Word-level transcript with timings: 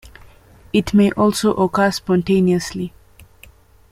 It 0.73 0.95
may 0.95 1.11
also 1.11 1.53
occur 1.53 1.91
spontaneously. 1.91 2.91